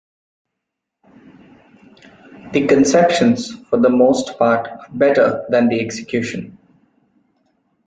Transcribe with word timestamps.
The 2.53 2.65
conceptions 2.65 3.51
for 3.69 3.77
the 3.79 3.91
most 3.91 4.39
part 4.39 4.67
are 4.67 4.87
better 4.91 5.45
than 5.49 5.67
the 5.69 5.79
execution. 5.79 6.57